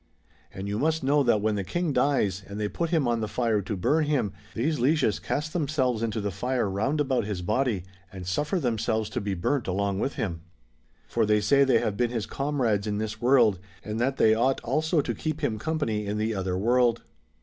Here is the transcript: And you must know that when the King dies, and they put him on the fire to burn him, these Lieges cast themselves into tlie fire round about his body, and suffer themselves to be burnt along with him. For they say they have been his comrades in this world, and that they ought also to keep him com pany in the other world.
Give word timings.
And 0.51 0.67
you 0.67 0.79
must 0.79 1.03
know 1.03 1.21
that 1.21 1.41
when 1.43 1.53
the 1.53 1.63
King 1.63 1.93
dies, 1.93 2.41
and 2.47 2.59
they 2.59 2.67
put 2.67 2.89
him 2.89 3.07
on 3.07 3.19
the 3.21 3.27
fire 3.27 3.61
to 3.61 3.77
burn 3.77 4.05
him, 4.05 4.33
these 4.55 4.79
Lieges 4.79 5.19
cast 5.19 5.53
themselves 5.53 6.01
into 6.01 6.19
tlie 6.19 6.31
fire 6.31 6.67
round 6.67 6.99
about 6.99 7.23
his 7.25 7.43
body, 7.43 7.83
and 8.11 8.25
suffer 8.25 8.59
themselves 8.59 9.11
to 9.11 9.21
be 9.21 9.35
burnt 9.35 9.67
along 9.67 9.99
with 9.99 10.15
him. 10.15 10.41
For 11.07 11.23
they 11.23 11.39
say 11.39 11.63
they 11.63 11.77
have 11.81 11.97
been 11.97 12.09
his 12.09 12.25
comrades 12.25 12.87
in 12.87 12.97
this 12.97 13.21
world, 13.21 13.59
and 13.83 13.99
that 13.99 14.17
they 14.17 14.33
ought 14.33 14.59
also 14.61 15.01
to 15.01 15.13
keep 15.13 15.41
him 15.41 15.59
com 15.59 15.77
pany 15.77 16.07
in 16.07 16.17
the 16.17 16.33
other 16.33 16.57
world. 16.57 17.03